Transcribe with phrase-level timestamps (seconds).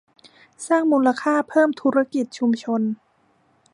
[0.67, 2.81] สร้างมูลค่าเพิ่มธุรกิจชุมชน